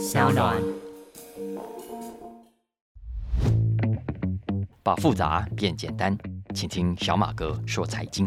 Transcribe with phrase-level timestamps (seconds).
[0.00, 0.56] 小暖。
[4.82, 6.16] 把复杂变简单，
[6.54, 8.26] 请听小马哥说财经。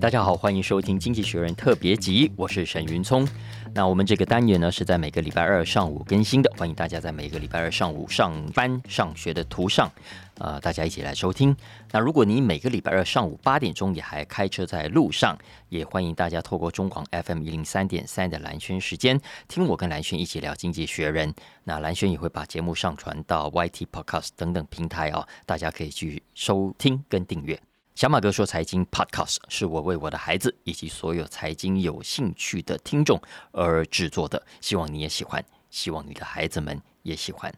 [0.00, 3.28] 大家好，欢迎收听《经济学人》特别集，我是沈云聪。
[3.74, 9.92] 那我们这个单元呢是在每个礼拜二上午更新的，欢迎大家在每个礼拜二上午上班上学的途上，
[10.38, 11.54] 呃，大家一起来收听。
[11.92, 15.36] 那如果你每个礼拜二上午八点钟也还开车在路上，
[15.68, 21.30] 也欢迎大家透过中广 FM 一零三点三的蓝轩时间，听我跟蓝轩一起聊《经济学人》。
[21.64, 27.60] 那蓝轩也会把节目上传到 YT Podcast 等等平台哦，大家可以去收听跟订阅。
[27.94, 33.20] 小马哥说：“财经 Podcast 是我为我的孩子以及所有财经有兴趣的听众
[33.52, 37.52] 而制作的，希望你也喜欢，希望你的孩子们也喜欢。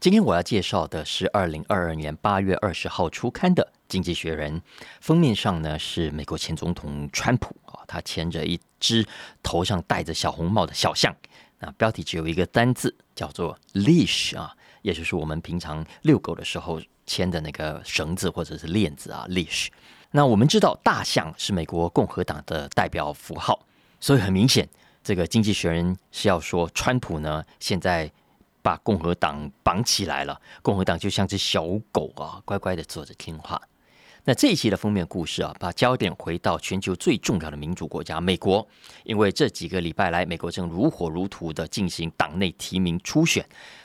[0.00, 4.60] 今天我要介绍的是二零二二年八月二十号出刊的《经济学人》，
[5.00, 9.04] 封面上呢是美国前总统川普啊，他牵着一只
[9.42, 11.14] 头上戴着小红帽的小象，
[11.58, 14.56] 那标题只有一个单字，叫做 leash 啊，
[14.88, 19.68] 也就是我们平常遛狗的时候。”牵的那个绳子或者是链子啊，leash。
[20.10, 23.58] 那我们知道大象是美国共和党的代表符号，
[23.98, 24.68] 所以很明显，
[25.02, 28.12] 这个经济学人是要说川普呢现在
[28.60, 33.58] 把共和党绑起来了，共和党就像只小狗啊，乖乖的坐着听话。
[34.28, 38.68] 那这一期的封面故事啊，把焦点回到全球最重要的民主国家美国，
[39.04, 43.42] 因为这几个礼拜来，美国正如火如荼的进行党内提名初选。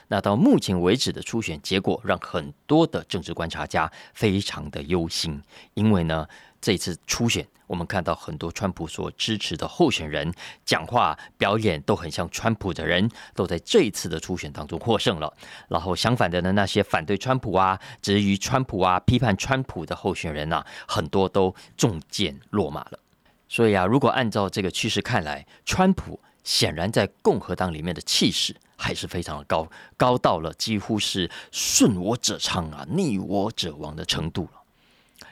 [0.08, 5.40] 那到目前为止的初选结果，让很多的政治观察家非常的忧心，
[5.72, 6.28] 因为呢，
[6.64, 10.32] 这一次初选我们看到很多川普所支持的候选人
[10.64, 15.30] 讲话表演都很像川普的人，都在这一次的初选当中获胜了。
[15.68, 22.98] 然后相反的呢，那些反对川普啊、质疑川普啊、批判川普的候选人啊，很多都中箭落马了。
[23.46, 28.56] 所以啊，如果按照这个趋势看来，川普显然在共和党里面的气势。
[28.76, 34.63] 还是非常的高，高到了几乎是顺我者昌啊，逆我者亡的程度了。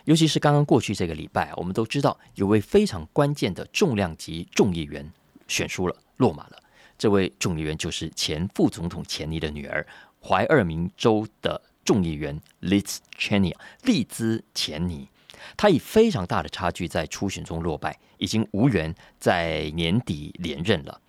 [0.04, 5.10] 尤其是刚刚过去这个礼拜，我们都知道有位非常关键的重量级众议员
[5.46, 6.62] 选输了，落马了。
[6.98, 9.86] 这位众议员就是前副总统钱尼的女儿，
[10.20, 15.08] 怀俄明州的众议员 Liz Cheney，利兹钱尼。
[15.56, 21.00] 他以非常大的差距在初选中落败，已经无缘在年底连任了。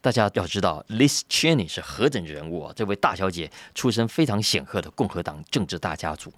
[0.00, 2.72] 大家要知道，Liz Cheney 是何等人物啊！
[2.76, 6.32] 这位大小姐出身非常显赫的共和党政治大家族，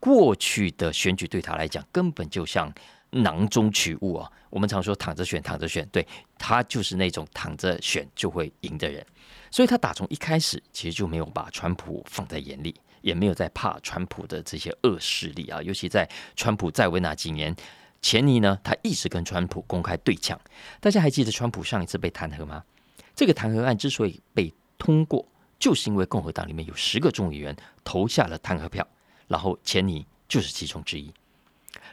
[0.00, 2.72] 过去的选举对他来讲根本就像
[3.10, 4.30] 囊中取物啊！
[4.50, 6.06] 我们常说躺着选，躺着选，对
[6.38, 9.04] 他就是那种躺着选就会赢的人。
[9.50, 15.62] 所以他打从一开始其实就没有把川普放在眼里，也没有在怕川普的这些恶势力啊！
[15.62, 17.54] 尤其在川普在位那几年，
[18.02, 20.38] 钱尼呢，他一直跟川普公开对呛。
[20.80, 22.62] 大家还记得川普上一次被弹劾吗？
[23.14, 25.26] 这个弹劾案之所以被通过，
[25.58, 28.86] 就是因为共和党里面有十个众议员投下了弹劾票，
[29.28, 31.12] 然后钱尼就是其中之一。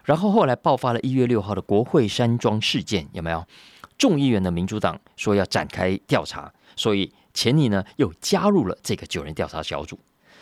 [0.03, 3.46] 然后后来爆发了一月六号的国会山庄事件，有没有？
[3.97, 10.00] 众议员的民主党说要展开调查，所以钱尼呢又加入了这个九人调查小组。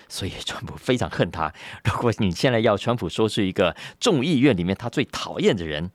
[0.07, 1.53] 所以川普非常恨他。
[1.83, 5.91] 如果你现在要川普说是一个众议院里面他最讨厌的人。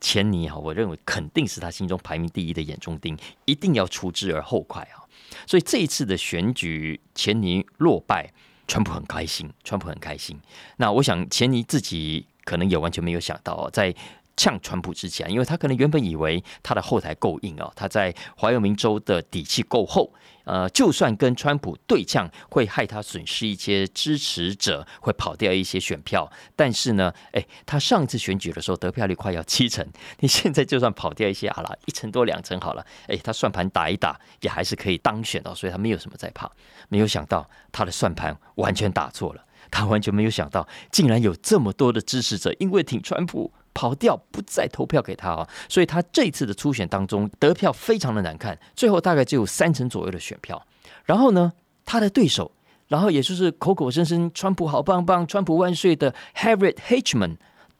[0.00, 5.06] 钱尼啊，我认为肯定是他心中排名第一的眼中钉，一定要除之而后快啊！
[5.46, 8.32] 所以这一次的选举，钱尼落败，
[8.72, 10.40] 川普很开心，川普很开心。
[10.78, 13.94] 那我想，钱尼自己可能也完全没有想到，在。
[14.36, 20.12] 呛川普之前，因为他可能原本以为他的后台够硬哦，他在怀俄明州的底气够厚，
[20.44, 26.30] 呃，就算跟川普对呛，会害他损失一些支持者，会跑掉一些选票。
[26.56, 29.86] 但是呢，哎，他上次选举的时候得票率快要七成，
[30.20, 36.50] 你现在就算跑掉一些好了，一成多两成好了，哎，他算盘打一打，也还是可以当选哦，所以他没有什么在怕。
[36.88, 43.52] 没有想到他的算盘完全打错了，他完全没有想到，竟然有这么多的支持者因为挺川普。
[43.74, 45.48] 跑掉，不再投票给他啊！
[45.68, 50.66] 所以他这次的初选当中得票非常的难看，最后大概只有三成左右的选票。
[51.04, 51.52] 然后呢，
[51.84, 52.52] 他的对手，
[52.88, 57.36] 然后也就是口口声声“川普好棒棒，川普万岁”的 Harriet Hman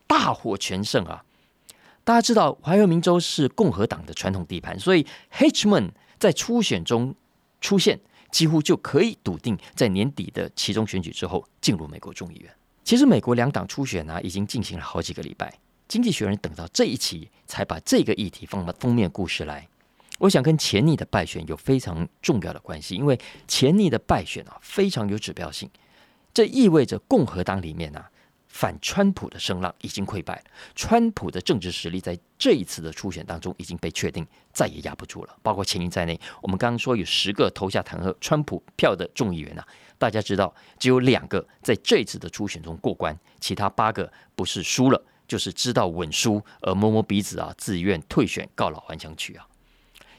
[0.06, 1.24] 大获全胜啊！
[2.04, 7.14] 大家知道，怀俄明州是共和党的传统地盘，所以 Hman 在初选中
[7.60, 8.00] 出现，
[8.30, 12.50] 几乎就可以笃定在年底的其中选举之后进入美国众议院。
[12.82, 15.54] 其实美国两党初选呢，已经进行了好几个礼拜。
[15.88, 19.68] 经济学人等到这一期才把这个议题放到封面故事来，
[20.18, 25.68] 我想跟钱尼的败选有非常重要的关系，因为钱尼的败选啊非常有指标性，
[26.32, 28.08] 这意味着共和党里面啊
[28.48, 30.42] 反川普的声浪已经溃败，
[30.74, 35.36] 川普的政治实力在这一次的初选当中已经被确定再也压不住了。
[35.42, 39.62] 包括前因在内，我们刚刚说有十个投下弹劾川普票的众议员呐，
[39.98, 45.02] 大家知道只有两个在这一次的初选中过关，其他八个不是输了
[45.32, 49.46] 就是知道稳输而摸摸鼻子啊，自愿退选告老还乡去啊。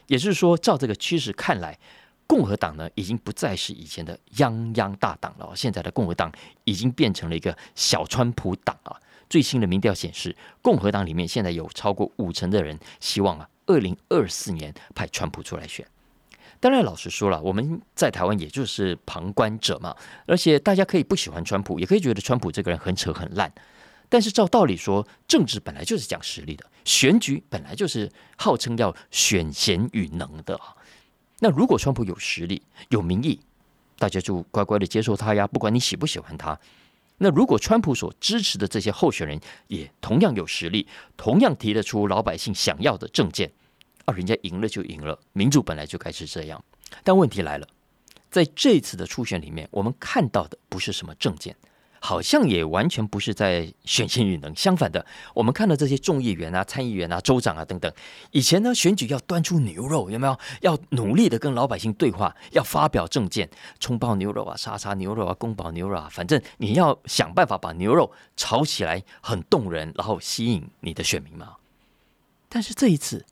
[0.08, 1.78] 也就是说，照这个趋势看来。
[2.26, 5.52] 共和党呢，已经不再是以前的泱泱大党了。
[5.54, 6.32] 现在的共和党
[6.64, 8.96] 已经变成了一个小川普党啊。
[9.28, 15.86] 最新的民调显示，共和党里面现在有超过五成的人希望啊，二零二四年派川普出来选。
[16.60, 19.94] 当然，老实说了，我们在台湾也就是旁观者嘛。
[20.26, 23.52] 而且大家可以不喜欢川普，也可以觉得川普这个人很扯很烂。
[24.08, 30.74] 但是照道理说，政治本来就是讲实力的，选举本来就是号称要选贤与能的啊。
[31.40, 33.40] 那如果川普有实力、有民意，
[33.98, 36.58] 大家就乖乖的接受他呀，不管你喜不喜欢他。
[37.18, 40.86] 那如果川普所支持的这些候选人也同样有实力，
[41.16, 43.52] 同样提得出老百姓想要的政见，
[44.04, 46.62] 啊，人家赢了就赢了，民主本来就该是这样。
[47.02, 47.66] 但问题来了，
[48.30, 51.56] 在这次的初选里面，我们看到的不是什么政见。
[52.04, 57.90] 好像也完全不是在选贤与能，相反的，我们看到这些众议员啊、参议员啊、州长啊等等，
[58.30, 60.38] 以前呢选举要端出牛肉，有没有？
[60.60, 63.48] 要努力的跟老百姓对话，要发表政见，
[63.80, 71.54] 冲爆牛肉啊、杀杀牛肉啊、宫保牛肉啊，反正你要想办法把牛肉炒起来很动人，然后吸引你的选民嘛。
[72.50, 73.24] 但是这一次，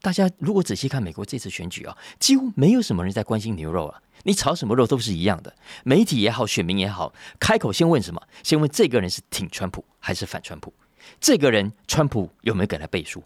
[0.00, 4.00] 大家如果仔细看美国这次选举啊，几乎没有什么人在关心牛肉啊。
[4.24, 5.54] 你炒什么肉都是一样的，
[5.84, 8.20] 媒体也好，选民也好，开口先问什么？
[8.42, 10.72] 先问这个人是挺川普还是反川普？
[11.20, 13.22] 这个人川普有没有给他背书？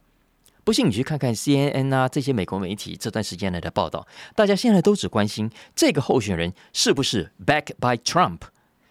[0.64, 8.40] 不信你去看看 CNN 啊，这些美国媒体这段时间来的报道，大家现在都只关心这个候选人是不是 back by Trump。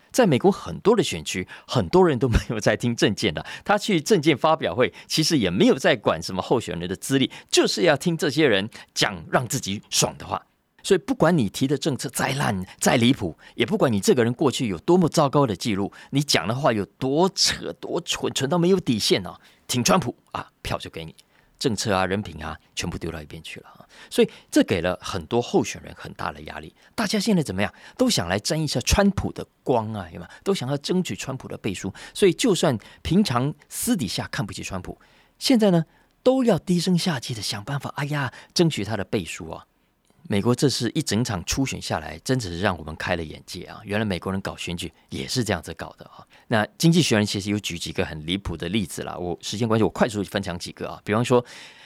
[0.09, 10.46] 在美国很多的选区，很多人都没有在听政见的，他去政见发表会，其实也没有在管什么候选人的资历，就是要听这些人讲让自己爽的话。
[10.87, 19.37] 所以，不管你提的政策再烂、再离谱，也不管你这个人过去有多么糟糕的记录，你讲的话有多扯、多蠢，蠢到没有底线啊！
[19.67, 21.13] 挺川普啊，票就给你，
[21.59, 23.83] 政策啊、人品啊，全部丢到一边去了啊！
[24.09, 26.73] 所以，这给了很多候选人很大的压力。
[26.95, 27.69] 大家现在怎么样？
[27.97, 30.27] 都想来沾一下川普的光啊，有吗？
[30.41, 31.93] 都想要争取川普的背书。
[32.13, 34.97] 所以，就算平常私底下看不起川普，
[35.37, 35.83] 现在呢，
[36.23, 39.65] 都要低声下气的想办法，哎呀，争取他的背书啊！
[40.29, 43.79] 美国这是一整场初选下来，真的是让我们开了眼界啊！
[43.85, 46.25] 原来美国人搞选举也是这样子搞的啊！
[46.47, 51.01] 那经济学人其实有举几个很离谱的例子啦，我时间关系，我快速分享几个啊。
[51.05, 51.43] 比方说，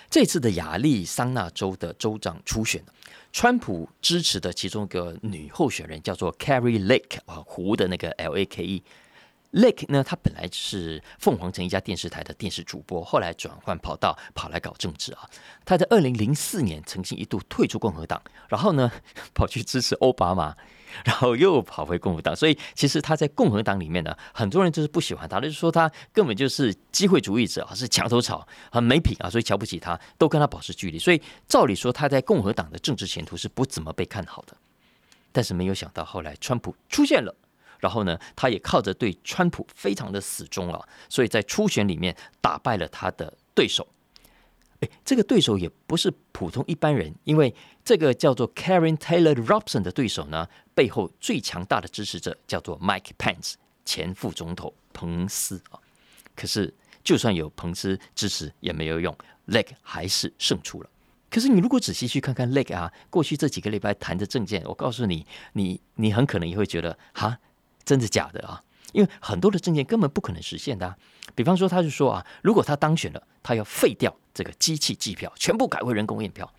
[0.09, 2.83] 这次的亚利桑那州的州长初选，
[3.31, 8.83] 川普支持的其中一个女候选人叫做 Carrie Lake 啊，湖的那个 L A K E。
[9.51, 15.29] Lake 呢，他本来是凤凰城一家电视台的电视主播，后来转换跑道跑来搞政治啊。
[15.65, 18.89] 他在二零零四年曾经一度退出共和党，然后呢
[19.35, 20.55] 跑去支持奥巴马，
[21.03, 22.33] 然后又跑回共和党。
[22.33, 30.97] 所以其实他在共和党里面呢，很多人就是不喜欢他，就是说他根本就是机会主义者啊，是墙头草，很没品啊，所以瞧不起他，都跟他保持距离。
[30.97, 34.55] 所以照理说他在共和党的政治前途是不怎么被看好的。
[35.33, 37.35] 但是没有想到后来川普出现了。
[37.81, 43.85] 然后呢，他也靠着对川普非常的死忠啊，所以在初选里面打败了他的对手。
[44.79, 53.53] 哎，这个对手也不是普通一般人，因为这个叫做 Karen Taylor Robson 的对手呢，背后最强大的支持者叫做 Mike Pence
[53.83, 55.79] 前副总统彭斯啊。
[56.35, 59.15] 可是就算有彭斯支持也没有用
[59.47, 60.89] ，Lake 还是胜出了。
[61.29, 67.37] 可是你如果仔细去看看 Lake 啊，过去这几个礼拜谈的政见，我告诉你，你你很可能也会觉得哈。
[67.85, 68.61] 真的假的啊？
[68.93, 70.95] 因为很多的证件根本不可能实现的。
[71.33, 76.51] 比方说，他就说啊，如果他当选了，他要废掉这个机器计票，全部改为人工验票。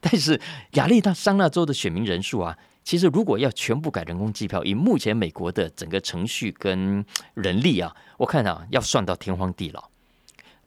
[0.00, 0.40] 但是
[0.74, 9.90] 亚利桑那州的选民人数啊，其实如果要全部改人工计票，以目前美国的整个程序跟人力啊，我看啊，要算到天荒地老。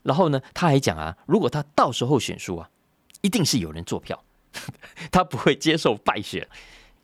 [0.04, 2.70] 然后呢，他还讲啊，如果他到时候选输啊，
[3.22, 4.22] 一定是有人做票，
[5.10, 6.46] 他不会接受败选。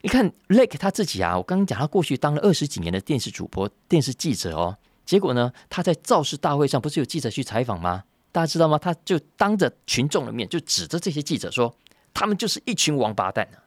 [0.01, 4.77] 你看 Lake 他自己啊，我刚刚讲他过去当了二十几年的电视主播、电视记者哦。
[5.05, 8.03] 结果呢，他在造势大会上不是有记者去采访吗？
[8.31, 8.77] 大家知道吗？
[8.77, 11.73] 他就当着群众的面就指着这些记者说
[12.13, 13.57] ：“他们就是一群王八蛋啊！”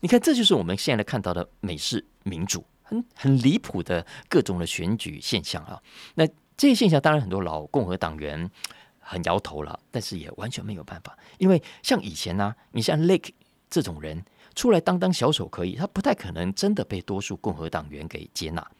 [0.00, 5.80] 你看，这就是我们现在看到的美式民主，很很离谱的各种的选举现象啊。
[6.14, 8.50] 那这些现象，当然很多老共和党员
[8.98, 13.30] 很摇头了，但是也完全没有办法，因为像以前呢，你像 Lake
[13.70, 14.22] 这种人。
[14.54, 18.70] 出来当当小丑可以，他不太可能真的被多数共和党员给接纳。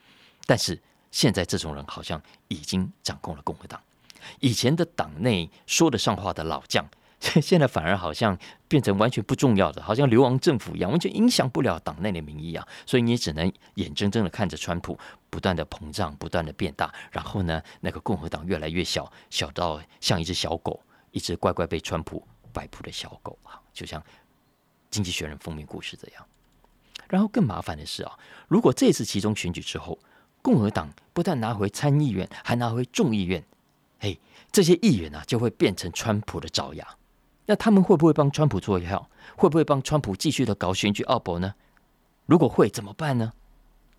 [0.45, 0.79] 但是
[1.11, 3.81] 现在这种人好像已经掌控了共和党。
[4.39, 6.85] 以前的党内说得上话的老将，
[7.19, 12.67] 现在反而好像变成完全不重要的，好像流亡政府一样，完全影响不了党内的民意啊。
[12.85, 20.79] 所以你只能眼睁睁的看着川普不断的膨胀，不断的变大，然后呢，那个共和党越来越小，小到像一只小狗，
[21.11, 24.01] 一只乖乖被川普摆布的小狗啊，就像
[24.91, 26.23] 《经济学人》封面故事这样。
[27.09, 28.11] 然后更麻烦的是啊，
[28.47, 29.97] 如果这次其中选举之后，
[30.41, 33.43] 共和党不但拿回参议院，还拿回众议院。
[33.99, 34.19] 嘿，
[34.51, 36.87] 这些议员啊，就会变成川普的爪牙。
[37.47, 39.09] 那他们会不会帮川普做票？
[39.35, 41.53] 会不会帮川普继续的搞选举奥博呢？
[42.27, 43.33] 如果会，怎么办呢？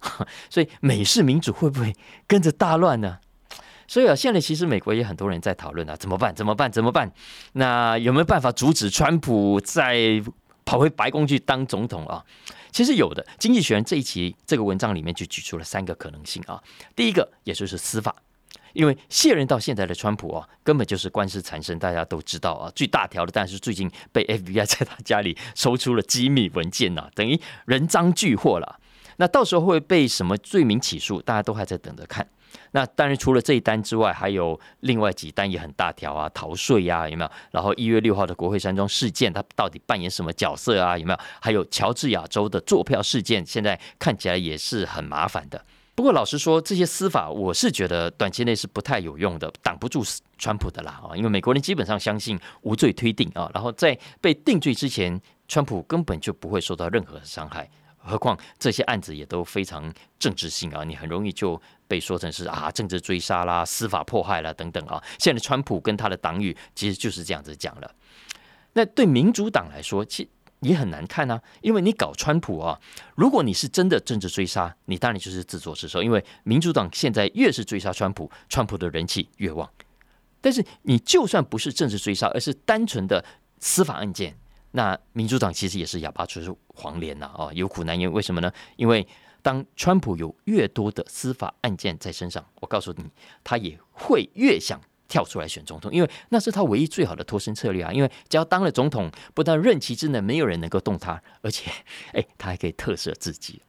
[0.48, 1.94] 所以美式民主会不会
[2.26, 3.18] 跟着大乱呢？
[3.86, 6.34] 所以啊，现在其实美国也很多人在讨论啊，怎么办？
[6.34, 6.72] 怎么办？
[6.72, 7.12] 怎么办？
[7.52, 10.22] 那有没有办法阻止川普在
[10.64, 12.24] 跑回白宫去当总统啊？
[12.70, 16.62] 其实有的，《经济学人》这一期这个文章里面就举出了三个可能性啊。
[16.96, 18.14] 第一个，也就是司法。
[18.72, 22.72] 因为卸任到现在的川普啊，根本就是官司缠身，大家都知道啊。
[22.74, 28.80] 最大条的，但是最近被 FBI 在他家里搜出了机密文件呐，等于人赃俱获了。
[29.18, 32.26] 那到时候会被什么罪名起诉，大家都还在等着看。
[32.72, 37.30] 那当然，除了这一单之外，还有另外几单也很大条啊，逃税呀，有没有？
[37.50, 40.96] 然后一月六号的国会山庄事件，他到底扮演什么角色啊？
[40.96, 41.18] 有没有？
[41.40, 45.62] 还有乔治亚州的坐票事件，现在看起来也是很麻烦的。
[45.94, 50.02] 不过老实说，这些司法我是觉得短期内是不太有用的，挡不住
[50.38, 51.14] 川普的啦啊！
[51.14, 57.68] 因为美国人基本上相信无罪推定啊，然后在被定罪之前，川普根本就不会受到任何伤害。
[58.04, 65.02] 何况这些案子也都非常政治性啊，你很容易就被说成是啊政治追杀啦、司法迫害啦等等啊。
[65.18, 67.94] 现在川普跟他的党羽其实就是这样子讲了。
[68.74, 70.28] 那对民主党来说，其
[70.60, 72.80] 也很难看啊，因为你搞川普啊，
[73.16, 76.02] 如果你是真的政治追杀，你当然就是自作自受。
[76.02, 79.68] 因为民主党现在越是追杀川普，川普的人气越旺。
[80.40, 83.24] 但是你就算不是政治追杀，而是单纯的
[83.58, 84.36] 司法案件，
[84.72, 88.10] 那民主党其实也是哑巴吃黄连呐啊，有苦难言。
[88.12, 88.52] 为什么呢？
[88.76, 89.06] 因为
[89.40, 93.04] 当川普有越多的司法案件在身上，我告诉你，
[93.42, 94.80] 他也会越想。
[95.08, 97.92] 跳出来选总统，因为那是他唯一最好的脱身策略啊！
[97.92, 101.70] 因为只要当了总统，不但任期之内没有人能够动他，而且，
[102.16, 103.60] 哎，他还可以特赦自己。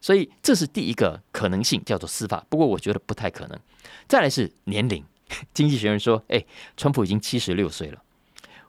[0.00, 2.46] 所以这是第一个可能性，叫做司法。
[2.48, 3.58] 不过我觉得不太可能。
[4.06, 5.04] 再来是年龄，
[5.52, 6.44] 经济学人说，哎，
[6.76, 8.00] 川普已经七十六岁了，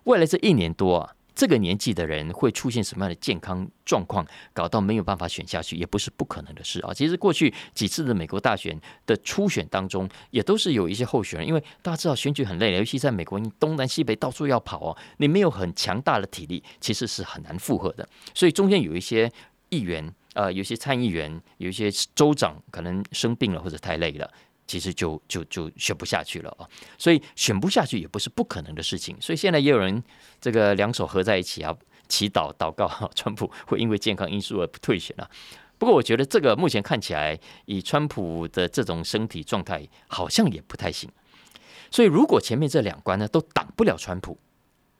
[0.05, 1.13] 未来这一年多啊。
[1.37, 6.91] 这个年纪的人会出现什么样的健康状况，搞到没有办法选下去，也不是不可能的事啊。
[6.91, 8.75] 其实过去几次的美国大选
[9.05, 18.09] 的初选当中，也都是有一些候选人，因为大家知道选举很累，尤其在美国，你东南西北到处要跑哦，你没有很强大的体力，其实是很难负荷的。
[18.33, 19.31] 所以中间有一些
[19.69, 24.27] 议员，呃，有些参议员，有一些州长可能生病了或者太累了。
[24.67, 29.15] 其实就就就选不下去了啊，所以选不下去也不是不可能的事情。
[29.21, 30.03] 所以现在也有人
[30.41, 31.73] 这个两手合在一起啊，
[32.07, 35.29] 祈祷祷告， 川普会因为健康因素而不退选了。
[35.77, 41.09] 不过我觉得这个目前看起来，以川普的这种身体状态，好像也不太行。
[41.89, 44.37] 所以如果前面这两关呢都挡不了川普。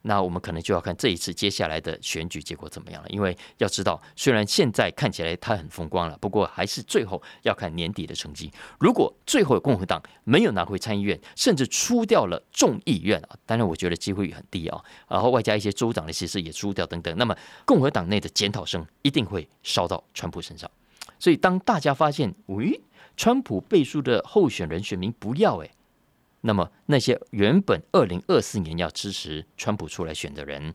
[0.03, 8.51] 那我们可能就要看这一次接下来的选举结果怎么样了，因为要知道，虽然现在看起来他很风光了，不过还是最后要看年底的成绩。
[8.79, 14.81] 如果最后共和党没有拿回参议院，甚至输掉了众议院啊，当然我觉得机会很低啊。
[15.09, 17.35] 然后外加一些州长的其实也输掉等等，那么
[17.65, 20.69] 共和党内的检讨声一定会烧到川普身上。
[21.19, 22.79] 所以当大家发现，喂，
[23.17, 25.71] 川普背书的候选人选民不要诶。
[26.41, 30.73] 那么那些原本二零二四年要支持川普出来选的人，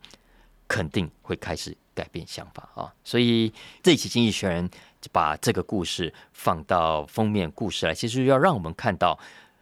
[0.69, 2.93] 肯定会开始改变想法啊！
[3.05, 3.53] 所以
[3.83, 4.69] 这一期《经济学人》
[5.13, 9.19] 把这个故事放到封面故事来，其实要让我们看到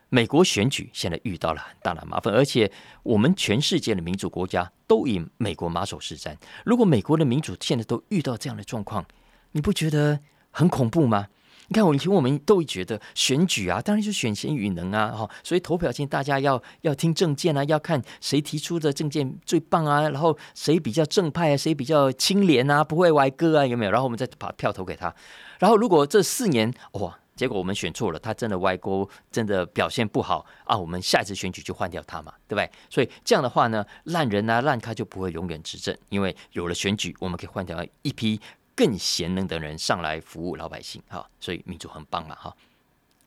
[0.09, 2.71] 美国选举现在遇到了很大的麻烦，而且
[3.03, 6.37] 我们全世界的民主国家都以美国马首是瞻。
[6.65, 9.05] 如果美国的民主现在都遇到这样的状况，
[9.53, 11.29] 你不觉得很恐怖吗？
[11.73, 23.93] 你看，以前我们都会觉得选举啊，当然就选贤与能啊，哈，所以投票前大家要要听政见啊，要看谁提出的政见最棒啊，然后谁比较正派啊，谁比较清廉啊，不会歪歌啊，有没有？
[23.93, 25.15] 然后我们再把票投给他。
[25.61, 32.69] 然后如果这四年哇，结果我们选错了，他真的歪锅，真的表现不好啊，我们下一次选举就换掉他嘛，对不对？
[32.91, 38.41] 所以这样的话呢，烂人啊烂咖就不会永远执政，因为有了选举，我们可以换掉一批。
[38.81, 42.57] 更贤能的人上来服务老百姓，哈，所以民主很棒嘛，哈，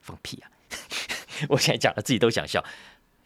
[0.01, 0.49] 放屁啊！
[1.47, 2.65] 我现在讲了自己都想笑。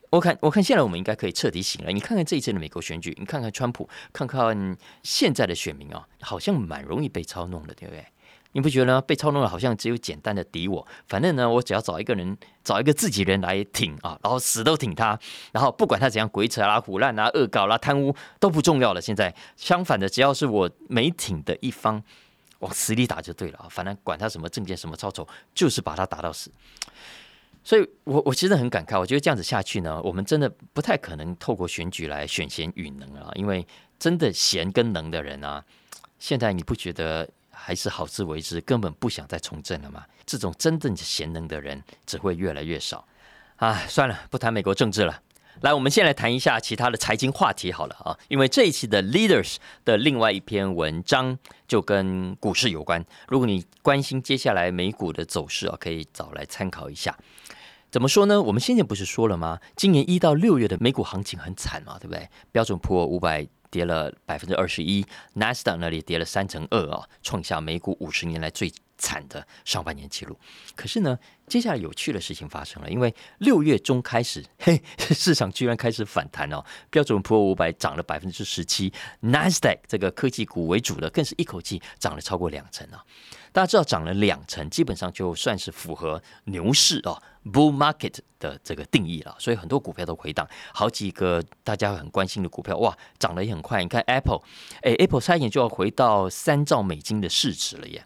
[0.10, 1.92] 我看，我看现在我们应该可以彻底醒了。
[1.94, 8.06] 你看看这一次的美国选举，你看看川普，看看现在的选民啊，好像蛮容易被操弄的，对不对？
[8.54, 10.88] 你不觉得被操纵的好像只有简单的敌我？
[11.08, 15.20] 反正呢，我只要找一个人，找一个自己人来挺啊，然后死都挺他，
[15.52, 19.02] 然后不管他怎样鬼扯啦、胡乱啦、恶搞啦、贪污都不重要了。
[19.02, 22.02] 现在相反的，只要是我没挺的一方，
[22.60, 23.68] 往死里打就对了啊！
[23.70, 26.50] 反正管他什么证件、什么操守，就是把他打到死。
[27.64, 33.68] 所以，我我其实很感慨，我觉得这样子下去呢，我们真的不太可能透过选举来选贤与能啊，因为
[34.00, 35.64] 真的贤跟能的人啊，
[36.18, 37.30] 现在你不觉得？
[37.58, 40.06] 还是好自为之，根本不想再从政了嘛。
[40.26, 43.08] 这种真正贤能的人只会越来越少
[43.56, 43.74] 啊！
[43.88, 45.22] 算了，不谈美国政治了。
[45.62, 48.18] 来，我们先来谈一下其他的财经话题好了啊。
[48.28, 53.04] 因为这一期的 Leaders 的另外一篇文章就跟股市有关。
[53.28, 57.18] 如果你关心接下来美股的走势啊，可以找来参考一下。
[57.90, 58.40] 怎么说呢？
[58.42, 59.60] 我们先前不是说了吗？
[59.76, 62.30] 今年一到六月的美股行情很惨嘛，对不对？
[62.52, 63.48] 标准普尔五百。
[63.70, 70.38] 跌了百分之二十一，纳斯达那里跌了三成二啊，创下美股五十年来最惨的上半年记录。
[70.76, 83.04] 可是呢，接下来有趣的事情发生了，因为六月中开始， 嘿，市场居然开始反弹哦，标准普尔五百涨了百分之十七，纳斯达这个科技股为主的更是一口气涨了超过两成啊。
[83.54, 89.36] 大家知道涨了两成，基本上就算是符合牛市啊 （bull market） 的这个定义了。
[89.40, 93.82] 所以很多股票都回档，好几个大家很关心的股票，哇，涨得也很快。
[93.82, 94.42] 你看 Apple，
[94.84, 98.06] 哎，Apple 差一点就要回到三兆美金的市值了耶。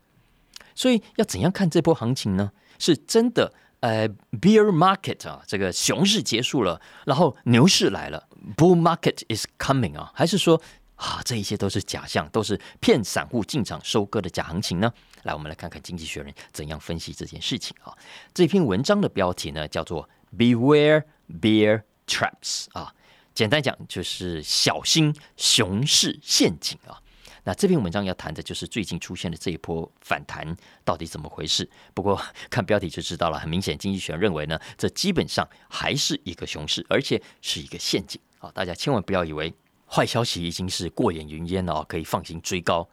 [0.76, 2.52] 所以要怎样看这波行情呢？
[2.80, 4.08] 是真的呃
[4.40, 10.62] ，bear market 啊，这个熊市结束了，然后牛市来了，bull market is coming 啊，还是说？
[10.96, 14.94] 啊，这一切都是假象，都是骗散户进场收割的假行情呢。
[15.24, 17.92] 来，我们来看看《经济学人》怎样分析这件事情啊。
[18.36, 21.06] 这篇文章的标题呢叫做 “Beware
[21.42, 22.94] Bear Traps” 啊，
[23.34, 27.02] 简单讲就是小心熊市陷阱啊。
[27.44, 31.70] 那这篇文章要谈的就是最近出现的这一波反弹到底怎么回事。
[31.94, 38.52] 不过看标题就知道了，很明显，《经济学人》认为呢，这基本上还是一个熊市，而且是一个陷阱啊。
[38.52, 39.54] 大家千万不要以为。
[39.94, 42.88] 坏消息已经是过眼云烟了，可以放心追高。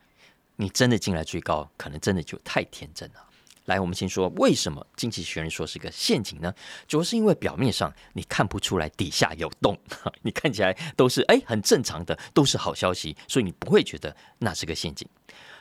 [0.56, 3.24] 你真的进来追高，可能真的就太天真了。
[3.68, 6.52] 来，我们先说为什么经济学人说是个陷阱呢？
[6.86, 9.78] 主要是因为表面上你看不出来底下有洞，
[10.22, 15.06] 你看起来都是哎很正常的，都是好消息，所以你不会觉得那是个陷阱。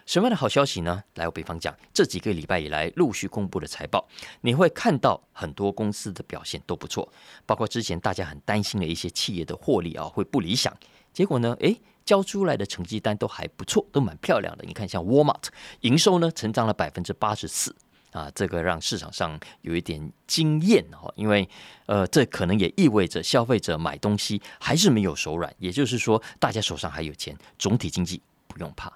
[0.06, 1.04] 什么样的好消息呢？
[1.16, 4.08] 来，我比方讲，这几个礼拜以来陆续公布的财报，
[4.40, 7.12] 你会看到很多公司的表现都不错，
[7.46, 10.74] 包括之前大家很担心的一些企业的获利啊会不理想。
[11.12, 11.58] 结果呢？
[11.60, 14.64] 诶，交出来的成绩单都还不错，都蛮漂亮的。
[14.66, 15.48] 你看，像 Walmart
[15.82, 17.76] 营收呢，成长了百分之八十四
[18.12, 21.14] 啊，这个让市场上有一点惊艳哦。
[21.16, 21.48] 因为
[21.86, 28.92] 呃，这可能也意味着消费者买东西还是没有手软，也就是说，大家手上还有钱，总体经济不用怕。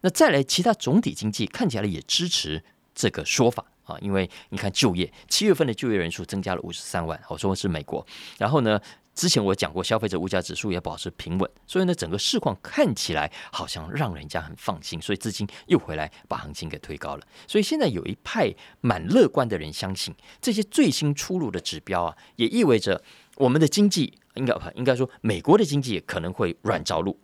[0.00, 2.62] 那再来，其他总体经济看起来也支持
[2.94, 8.06] 这个说法啊，因为你看就业，七月份的就业人数增加了五十三万，我说的是美国，
[8.38, 8.80] 然后呢？
[9.14, 17.26] 之前我讲过，消费者物价指数也保持平稳，所以呢，整个市况看起来好像让人家很放心，所以资金又回来把行情给推高了。
[17.46, 23.00] 所以现在有一派蛮乐观的人相信，这些最新出炉的指标啊，也意味着
[23.36, 27.18] 我们的经济应该应该说美国的经济可能会软着陆。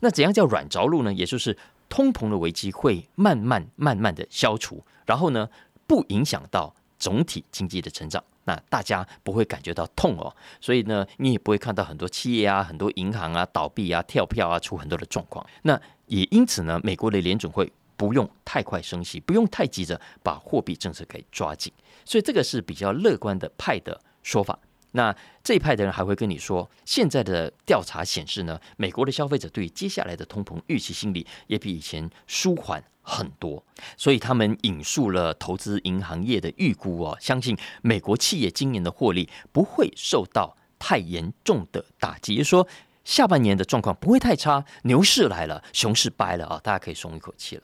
[0.00, 1.12] 那怎样叫软着陆呢？
[1.12, 1.56] 也就是
[1.88, 5.48] 通膨的危机会慢慢慢慢的消除，然后呢，
[5.86, 8.22] 不影响到总体经济的成长。
[8.46, 15.46] 那大家不会感觉到痛哦，所以呢，你也不会看到很多企业啊、很多银行啊倒闭啊、跳票啊，出很多的状况。
[15.62, 21.72] 那也因此呢，美国的联准会不用太快升息，不用太急着把货币政策给抓紧，
[22.04, 24.58] 所以这个是比较乐观的派的说法。
[24.92, 32.82] 那这一派的人还会跟你说，现在的调查显示呢，美国的消费者对接下来的通膨预期心理也比以前舒缓。
[33.08, 33.64] 很多，
[33.96, 42.66] 所以他们引述了投资银行业的预估哦，相信美国企业今年的获利不会受到太严重的打击，也就是说
[43.04, 47.62] 下半年的状况不会太差，牛市来了，熊市掰了啊，大家可以松一口气了。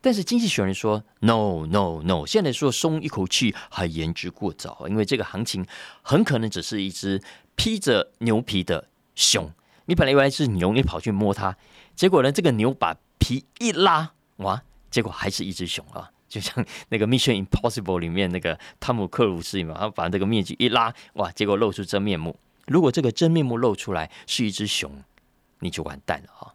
[0.00, 5.66] 但是经济学人说，no no no，现在说松一口气还言之过早，因为这个行情
[6.02, 7.20] 很可能只是一只
[7.56, 9.50] 披着牛皮的熊，
[9.86, 11.56] 你本来以为是牛，你跑去摸它，
[11.96, 14.12] 结果呢，这个牛把皮一拉。
[14.36, 14.62] 哇！
[14.88, 21.30] 结果还是一只熊啊，就像那个《Mission Impossible》里面那个汤姆克鲁斯嘛，他把这个面具一拉，哇！
[21.32, 22.38] 结果露出真面目。
[22.66, 25.02] 如果这个真面目露出来是一只熊，
[25.58, 26.54] 你就完蛋了啊！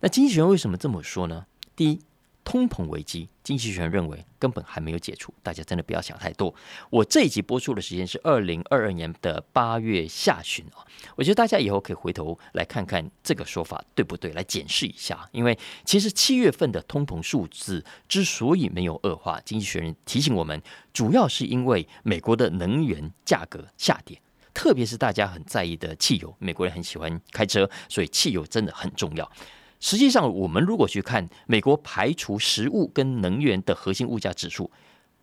[0.00, 1.46] 那经济学人为什么这么说呢？
[1.74, 2.00] 第一，
[2.44, 6.54] 通膨危机，经济学人认为根本还没有解除，大家真的不要想太多。
[6.90, 10.84] 我这一集播出的时间是二零二二年的八月下旬啊，
[11.16, 15.28] 我觉得大家以后可以回头来看看这个说法对不对，来检视一下。
[15.32, 24.20] 因为其实七月份的通膨数字之所以没有恶化，经济学人提醒我们，主要是因为美国的能源价格下跌，
[24.52, 29.30] 特别是大家很在意的汽油，美国人很喜欢开车，所以汽油真的很重要。
[29.86, 34.70] 实际上，我们如果去看美国排除食物跟能源的核心物价指数，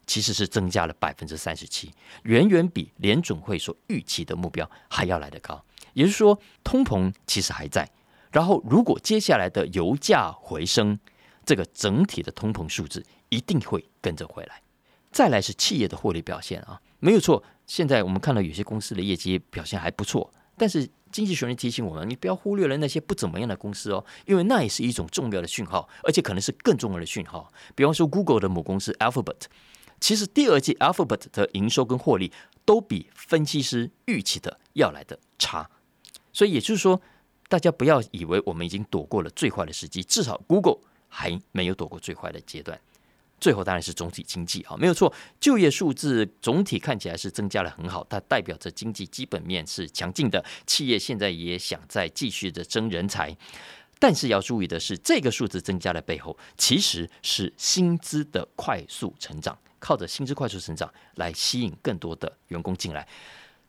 [0.06, 1.91] 其实是增加了百分之三十七，
[2.26, 5.65] 远远比联准会所预期的目标还要来得高。
[5.93, 7.89] 也就是说，通膨其实还在。
[8.32, 11.00] 然后，如果接下来的油价回升，
[11.43, 14.62] 这个整体的通膨数字一定会跟着回来。
[15.12, 17.43] 再来是企业的获利表现啊，没有错。
[17.65, 20.88] 现在我们看到有些公司的业绩表现还不错，但是。
[21.12, 27.52] 经济学人提醒我们，你不要忽略了那些不怎么样的公司哦，因为那也是一种重要的讯号，而且可能是更重要的讯号。
[27.76, 29.43] 比方说，Google 的母公司 Alphabet，
[30.00, 32.32] 其实第二季 Alphabet 的营收跟获利
[32.65, 35.69] 都比分析师预期的要来的差。
[36.34, 37.02] 所以也就是说，
[37.50, 42.80] 大家不要以为我们已经躲过了最坏的时机，至少 Google 还没有躲过最坏的阶段。
[43.41, 50.45] 最后当然是总体经济啊，没有错，就业数字总体看起来是增加了很好，它代表着经济基本面是强劲的。
[50.67, 53.36] 企业现在也想再继续的争人才，
[53.97, 63.08] 但是要注意的是，这个数字增加的背后其实是薪资的快速成长，靠着薪资快速成长来吸引更多的员工进来。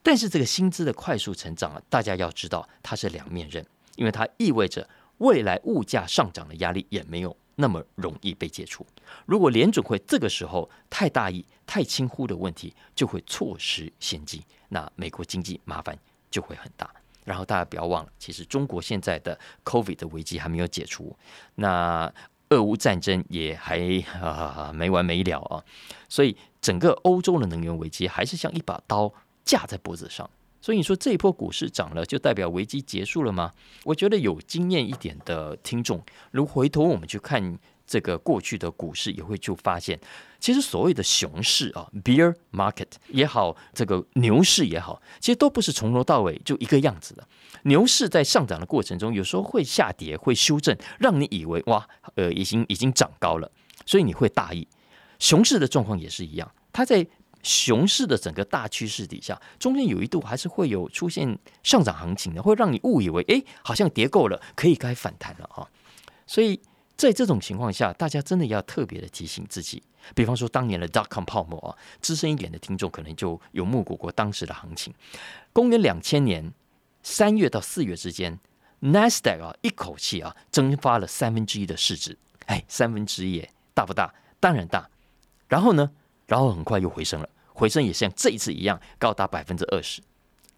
[0.02, 3.64] 但是这个薪资的快速成长啊，大家要知道它是两面刃，
[3.96, 4.86] 因为它意味着
[5.18, 7.34] 未来物价上涨的压力也没有。
[7.56, 8.86] 那么容易被解除。
[9.26, 15.98] 如果联准会这个时候太大意、太轻忽的问题，就会错失先机，那美国经济麻烦
[16.30, 16.90] 就会很大。
[17.24, 21.16] 然后大家不要忘了，其实中国现在的 COVID 的危机还没有解除，
[21.54, 22.12] 那
[22.50, 23.78] 俄乌战争也还
[24.20, 25.62] 啊没完没了啊，
[26.08, 29.12] 所以整个欧洲的能源危机还是像一把刀
[29.44, 30.28] 架在脖子上。
[30.62, 33.52] 所以你说这一波股市涨了，就代表危机结束了吗？
[33.82, 39.98] 我觉得有经验一点的听众，如回头我们去看这个过去的股市，也会就发现，
[40.38, 47.26] 其实所谓的熊市啊，bear market 也好，这个牛市也好，其实都不是从头到尾就一个样子的。
[47.64, 53.50] 牛市在上涨的过程中，有时候会下跌，会修正，让你以为哇，呃，已经已经涨高了，
[53.84, 54.68] 所以你会大意。
[55.18, 57.04] 熊市的状况也是一样，它在。
[57.42, 65.66] 熊市的整个大趋势底下，中间有一度还是会有出现上涨行情的，会让你误以为，哎，好像跌够了，可以该反弹了啊。
[66.26, 66.60] 所以
[66.96, 69.82] 在这种情况下，大家真的要特别的提醒自己。
[70.14, 74.94] 比方说，当年的 dot com 泡沫啊，资深一点的听众可能就有目睹过当时的行情。
[75.52, 76.52] 公元两千年
[77.02, 78.38] 三月到四月之间
[78.80, 82.16] ，Nasdaq 啊，一口气啊，蒸发了三分之一的市值。
[82.46, 84.14] 哎，三分之一，大不大？
[84.38, 84.88] 当然大。
[85.48, 85.90] 然后呢？
[86.32, 90.00] 然后很快又回升了，回升也像这一次一样高达百分之二十，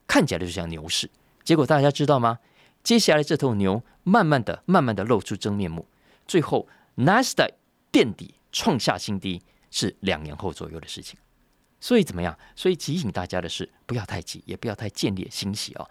[0.07, 1.11] 看起来就像牛市。
[1.43, 2.39] 结果大家知道吗？
[2.85, 5.85] 接下来这头牛慢慢的、慢慢的露出真面目，
[6.29, 7.55] 最后 Nasdaq
[7.91, 11.19] 垫底创下新低，是两年后左右的事情。
[11.81, 12.39] 所以怎么样？
[12.55, 15.91] 所以提醒大家的是，不要太急，也不要太建立欣喜哦。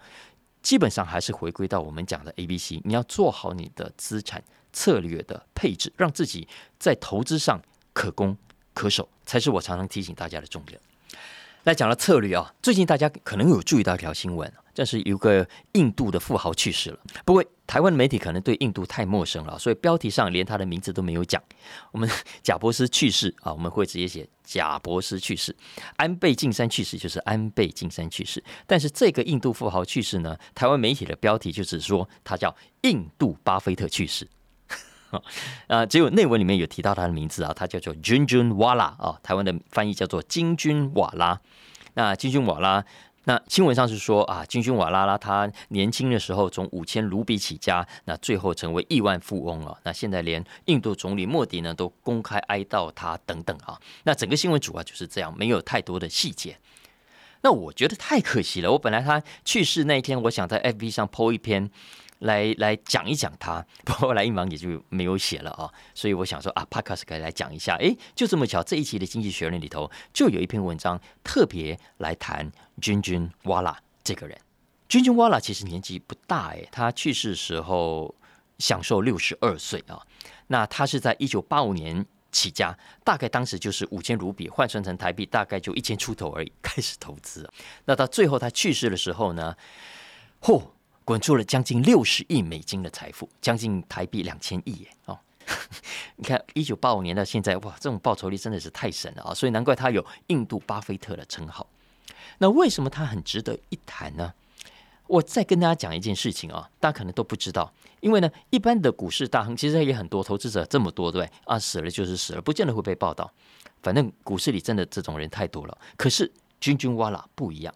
[0.62, 4.42] 基本上还是回归到我们讲的 A、B、C，你要做好你的资产
[4.72, 7.60] 策略的配置，让自己在投资上
[7.92, 8.34] 可攻。
[8.74, 10.78] 可守才是我常常提醒大家的重点。
[11.62, 16.98] 来讲了策略啊，最近大家可能有注意到一条新闻，这是有个印度的富豪去世了。
[17.24, 21.42] 不过台湾的媒体可能对印度太陌生了，所以标题上连他的名字都没有讲。
[21.90, 22.06] 我们
[22.42, 25.54] 贾博士去世啊，我们会直接写贾博士去世；
[25.96, 28.44] 安倍晋三去世就是安倍晋三去世。
[28.66, 34.28] 但是这个印度富豪去世呢，台湾媒体的标题就是说他叫印度巴菲特去世。
[35.68, 41.40] 啊，只有内文里面有提到他的名字啊，他叫做金军瓦拉啊，台湾的翻译叫做金军瓦拉。
[41.94, 42.84] 那金军瓦拉，
[43.24, 49.78] 那新闻上是说啊，金军瓦拉拉他年轻的时候从五千卢比起家，那最后成为亿万富翁了。
[49.84, 53.80] 那现在连印度总理莫迪呢都公开哀悼他等等啊。
[54.02, 56.58] 那整个新闻主要就是这样，没有太多的细节。
[57.42, 58.72] 那我觉得太可惜了。
[58.72, 61.70] 我本来他去世那一天，我想在 FB 上 po 一篇。
[62.24, 74.38] 来来讲一讲他， 不过来一忙也就没有写了啊，所以我想说啊，Podcast 可以来讲一下，哎，就这么巧，这一期的《经济学人》里头就有一篇文章特别来谈君君瓦拉这个人。
[74.88, 78.14] 君君瓦拉其实年纪不大哎，他去世的时候
[78.58, 80.00] 享受六十二岁啊。
[80.48, 87.48] 那他是在一九八五年起家，大概当时就是五千卢比换算成台币，大概就一千出头而已，开始投资。
[87.84, 89.54] 那到最后他去世的时候呢，
[90.40, 90.62] 嚯！
[91.04, 94.88] 滚出了将近六十亿美金的财富，将近台币两千亿耶！
[95.06, 95.18] 哦，
[96.16, 99.34] 你看，一九八五年到现在，哇，这种报酬率真的是太神了啊！
[99.34, 101.66] 所以难怪他有“印度巴菲特”的称号。
[102.38, 104.32] 那为什么他很值得一谈呢？
[105.06, 111.32] 我再跟大家讲一件事情啊，大家可能都不知道，因为呢，一般的股市大亨其实也很多，投资者这么多，对不对？
[111.44, 113.30] 啊，死了就是死了，不见得会被报道。
[113.82, 115.76] 反正股市里真的这种人太多了。
[115.98, 117.74] 可是君君瓦拉不一样，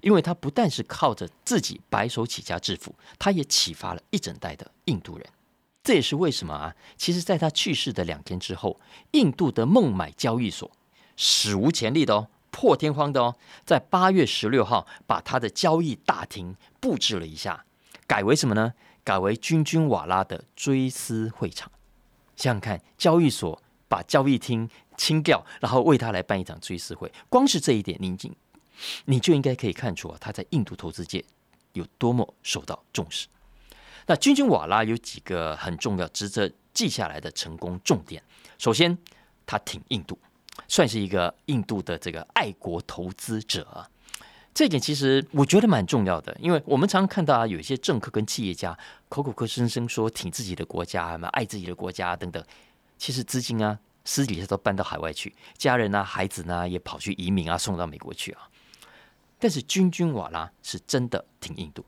[0.00, 5.26] 因为他不但是靠着自己白手起家致富，他也启发了一整代的印度人。
[5.82, 6.74] 这也是为什么啊？
[6.96, 10.70] 其实，在他去世的两天之后，印度的孟买交易所
[11.16, 17.66] 史无前例的哦，破天荒的哦，在八月十六号把他的交易大厅布置了一下，
[18.06, 18.72] 改为什么呢？
[19.04, 21.70] 改为君君瓦拉的追思会场。
[22.34, 28.34] 想想看，交易所把交易厅清掉，然后为他来办一场追思会，光是这一点，你经
[29.04, 31.24] 你就应该可以看出啊，他在印度投资界
[31.72, 33.26] 有多么受到重视。
[34.06, 38.22] 那君君瓦拉有几个很重要、值得记下来的成功重点。
[38.58, 38.96] 首先，
[39.46, 40.18] 他挺印度，
[40.68, 43.88] 算是一个印度的这个爱国投资者。
[44.52, 52.44] 这点其实我觉得蛮重要的，因为我们常常看到啊，有一些政客跟企业家口口声声说挺自己的国家，什么爱自己的国家等等，
[52.96, 58.48] 其实资金啊私底下都搬到海外去，家人啊、孩子呢也跑去移民啊，送到美国去啊。
[59.44, 61.84] 但是君君瓦拉是真的挺印度。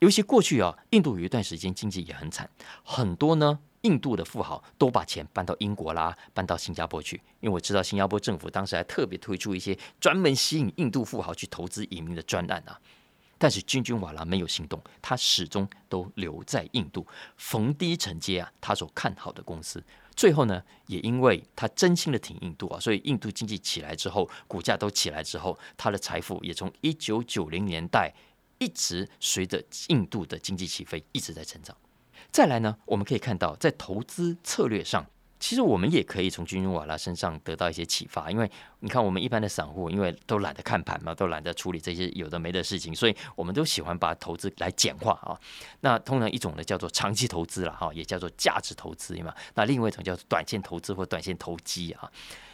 [0.00, 2.50] 尤其过去啊，印度有一段时间经济也很惨，
[2.82, 7.22] 很多呢印度的富豪都把钱搬到英国啦，搬到新加坡去。
[7.38, 12.76] 因为我知道新加坡政府当时还特别推出一些专门吸引印度富豪去投资移民的专案啊。
[13.38, 19.80] 但是君君瓦拉没有行动，他始终都留在印度，逢低承接啊他所看好的公司。
[20.16, 28.12] 最后呢，也因为他真心的挺印度啊，所以印度经济起来之后，股价都起来之后，他的财富也从一九九零年代。
[28.58, 31.76] 一直随着印度的经济起飞一直在成长。
[32.30, 35.04] 再来呢，我们可以看到在投资策略上，
[35.42, 38.30] 其实我们也可以从君君瓦拉身上得到一些启发。
[38.30, 45.34] 因为你看，我们一般的散户，因为都懒得看盘嘛，都懒得处理这些有的没的事情，所以我们都喜欢把投资来简化啊。
[45.80, 49.34] 那通常一种呢叫做长期投资了哈，也叫做价值投资嘛。
[49.54, 52.08] 那另外一种叫做短线投资或短线投机啊。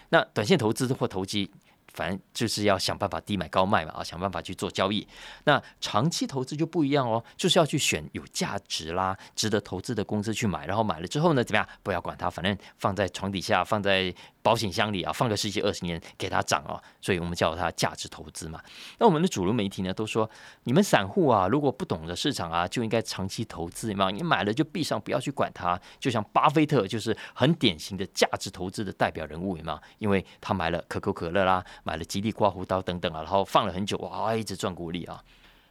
[0.08, 1.50] 那短线投资或投机。
[1.98, 5.04] 反正就是要想办法低买高卖嘛，啊，想办法去做交易。
[5.42, 11.68] 那长期投资就不一样哦，就是要去选有价值啦、值得投资的公司去买，然后买了之后呢，怎么样？
[11.82, 14.14] 不要管它，反正放在床底下，放在。
[14.42, 18.60] 保险箱里啊，放个十几二十年给它涨啊，所以我们叫它价值投资嘛。
[18.98, 20.28] 那我们的主流媒体呢，都说
[20.64, 24.10] 你们散户啊，如果不懂得市场啊，就应该长期投资嘛。
[24.10, 25.78] 你买了就闭上，不要去管它。
[25.98, 35.22] 就像巴菲特就是很典型的价值投资的代表人物嘛，因为他买了可口可乐啦，买了吉利刮胡刀等等啊，然后放了很久哇，一直赚股利啊。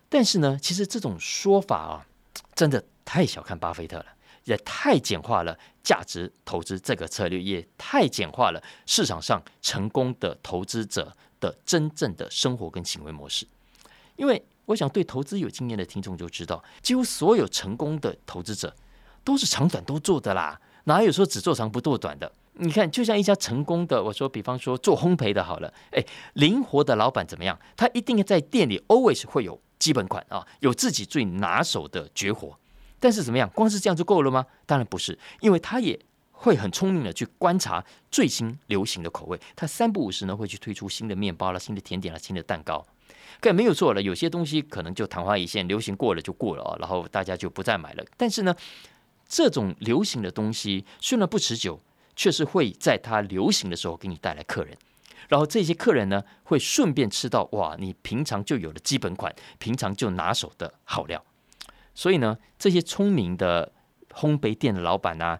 [0.10, 2.06] 但是呢，其实这种说法啊，
[2.53, 4.06] 真的太小看巴菲特了。
[4.47, 13.45] 也太简化了价值投资这个策略，也太简化了市场上成功的投资者的真正的生活跟行为模式。
[14.15, 18.73] 因为我想对投资有经验的听众就知道，几乎所有成功的投资者
[19.25, 22.31] 都是长短都做的啦，哪有说只做长不做短的？
[22.53, 27.60] 你看，就像一家成功的，我说比方说做烘焙的，好了，哎，灵活的老板怎么样？
[27.75, 32.57] 他一定在店里 always 会有基本款啊，有自己最拿手的绝活。
[32.99, 33.49] 但是怎么样？
[33.53, 34.45] 光是这样就够了吗？
[34.65, 35.99] 当然不是，因为他也
[36.31, 39.39] 会很聪明的去观察最新流行的口味。
[39.55, 42.86] 他三不五时呢会去推出新的面包了、新的甜点了、新的蛋糕。
[43.39, 48.03] 可没有错了，有些东西可能就昙花一现，流行过了就过了啊，然后大家就不再买了。
[48.17, 48.55] 但是呢，
[49.27, 51.79] 这种流行的东西虽然不持久，
[52.15, 54.75] 却是会在它流行的时候给你带来客人，
[55.27, 61.23] 然后这些客人呢会顺便吃到哇，你平常就有的基本款、平常就拿手的好料。
[61.97, 63.73] 所以呢，这些聪明的
[64.12, 65.39] 烘焙店的老板呐，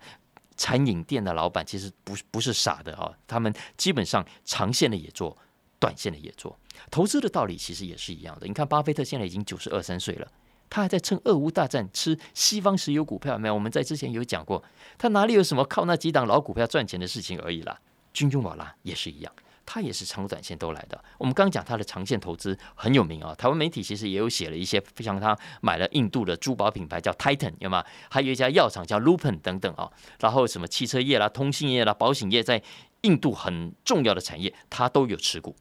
[0.56, 3.14] 餐饮店的老板，其实不不是傻的啊。
[3.28, 5.38] 他们基本上长线的也做，
[5.80, 6.58] 短线的也做。
[6.90, 8.48] 投资的道理其实也是一样的。
[8.48, 10.28] 你看，巴菲特现在已经九十二三岁了，
[10.68, 13.54] 他还在趁俄乌大战吃西方石油股票，没有？
[13.54, 14.64] 我们在之前有讲过，
[14.98, 17.80] 他哪里有什么靠那几档老股票赚钱的事情而已啦。
[18.12, 19.32] 君君瓦拉也是一样。
[19.68, 21.04] 他也是长短线都来的。
[21.18, 27.84] 我们刚讲他的长线投资很有名啊，台湾媒体其实也有写了一些，像他买了印度的珠宝品牌叫 Titan，有吗？
[28.10, 29.92] 还有一家药厂叫 Lupin 等等啊。
[30.22, 32.64] 然后什么汽车业啦、通信业啦、保险业，在
[33.02, 35.54] 印度很重要的产业，他都有持股。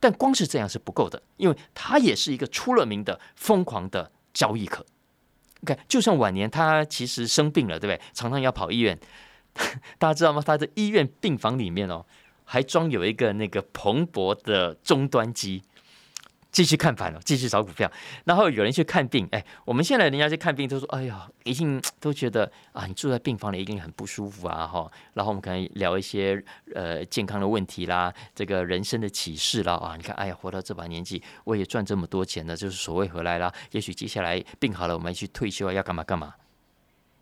[0.00, 4.86] 但光是这样是不够的，因为他也是一个出了名的疯狂的交易客。
[5.62, 8.00] OK，就算晚年他其实生病了，对不对？
[8.14, 8.98] 常常要跑医院，
[9.98, 10.42] 大家知道吗？
[10.44, 12.06] 他的医院病房里面哦。
[12.52, 15.62] 还装有一个那个蓬勃的终端机，
[16.50, 17.88] 继续看盘了，继续找股票。
[18.24, 24.90] 然后有人去看病，哎，我们现在人家去看病都说，哎呀，一定 都觉得啊，你住在病房里一定很不舒服啊，哈。
[25.14, 33.54] 然后我们可能聊一些呃健康的问题啦，这个人生的启示啦，啊，你看，哎呀，活到这把年纪，我也赚这么多钱了，就是所谓回来啦？
[33.70, 36.34] 也许接下来病好了，我们去退休啊，要干嘛干嘛？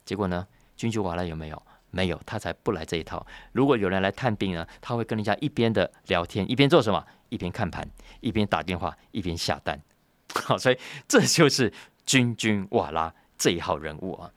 [0.07, 1.63] 结果呢，君主瓦了有没有？
[1.91, 3.27] 没有，他才不来这一套。
[3.53, 7.05] 如果有人来探病呢，他会跟人家一边的聊天，一边做什么？
[7.31, 7.89] 一边看盘，
[8.21, 9.81] 一边打电话，一边下单。
[10.35, 11.73] 好，所以这就是
[12.05, 14.31] 君君瓦拉这一号人物啊。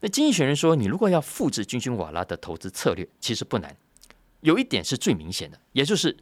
[0.00, 3.76] 那经济学人说，你如果要复制君君瓦拉的投资策略，其实不难。
[4.40, 6.16] 有一点是最明显的，也就是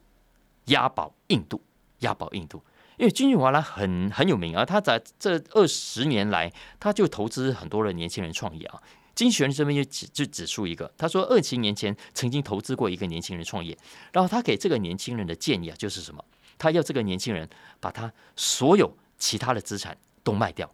[0.66, 1.62] 押宝印度，
[1.98, 2.64] 押宝印度。
[2.96, 8.82] 因为君君瓦拉很很有名啊，他在这二十年来，他就投资很多的年轻人创业啊。
[9.16, 13.76] 经济学人这边就指就指出一个，他说二七年前曾经投资过一个年轻人创业，
[14.12, 16.22] 然后他给这个年轻人的建议啊，就是什么？
[16.58, 17.48] 他要这个年轻人
[17.80, 20.70] 把他所有其他的资产都卖掉，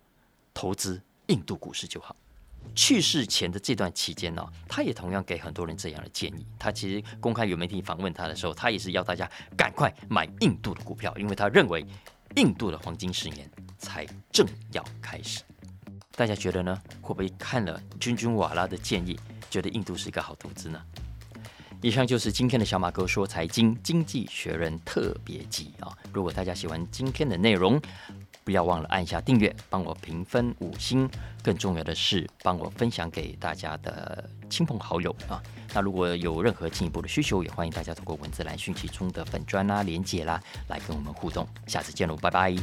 [0.53, 2.15] 投资印度股市就好。
[2.75, 6.45] 去世前的这段期间呢，他也同样给很多人这样的建议。
[6.59, 11.85] 他其实公开有媒体访问他的时候，他也是要大家赶快买印度的股票，因为他认为
[12.37, 15.43] 印度的黄金十年才正要开始。
[16.15, 16.81] 大家觉得呢？
[17.01, 19.19] 会不会看了君君瓦拉的建议，
[19.51, 20.81] 觉得印度是一个好投资呢？
[21.81, 25.91] 以上就是今天的小马哥说财经经济学人特别集啊！
[26.13, 27.81] 如果大家喜欢今天的内容，
[28.45, 31.11] 不要忘了按下订阅，帮我评分五星。
[31.43, 35.43] 更重要的是，帮我分享给大家的亲朋好友啊！
[35.75, 41.45] 那如果有任何进一步的需求，也欢迎大家通过文字栏讯息中的粉砖啦、连接啦，来跟我们互动。
[41.67, 42.55] 下次见喽，拜拜。